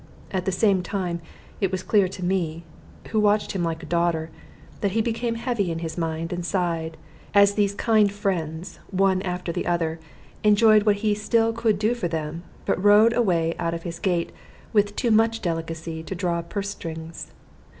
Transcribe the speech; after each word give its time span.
At 0.31 0.45
the 0.45 0.51
same 0.51 0.81
time 0.81 1.21
it 1.59 1.71
was 1.71 1.83
clear 1.83 2.07
to 2.07 2.25
me, 2.25 2.63
who 3.11 3.19
watched 3.19 3.51
him 3.51 3.63
like 3.63 3.83
a 3.83 3.85
daughter, 3.85 4.31
that 4.79 4.93
he 4.93 4.99
became 5.01 5.35
heavy 5.35 5.69
in 5.71 5.77
his 5.77 5.95
mind, 5.95 6.33
and 6.33 6.43
sighed, 6.43 6.97
as 7.35 7.53
these 7.53 7.75
kind 7.75 8.11
friends, 8.11 8.79
one 8.89 9.21
after 9.21 9.51
the 9.51 9.67
other, 9.67 9.99
enjoyed 10.43 10.87
what 10.87 10.95
he 11.05 11.13
still 11.13 11.53
could 11.53 11.77
do 11.77 11.93
for 11.93 12.07
them, 12.07 12.41
but 12.65 12.83
rode 12.83 13.13
away 13.13 13.53
out 13.59 13.75
of 13.75 13.83
his 13.83 13.99
gate 13.99 14.31
with 14.73 14.95
too 14.95 15.11
much 15.11 15.39
delicacy 15.39 16.01
to 16.01 16.15
draw 16.15 16.41
purse 16.41 16.69
strings. 16.69 17.29